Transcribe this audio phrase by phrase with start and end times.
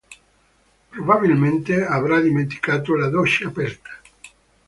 [0.89, 3.91] Probabilmente avrà dimenticato la doccia aperta.